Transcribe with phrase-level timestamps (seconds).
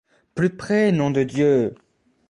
[0.33, 1.75] Plus près, nom de Dieu!